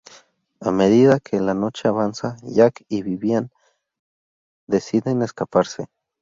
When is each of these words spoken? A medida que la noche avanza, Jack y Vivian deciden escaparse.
A 0.61 0.71
medida 0.71 1.19
que 1.19 1.39
la 1.39 1.53
noche 1.53 1.87
avanza, 1.87 2.35
Jack 2.41 2.85
y 2.89 3.03
Vivian 3.03 3.51
deciden 4.65 5.21
escaparse. 5.21 5.89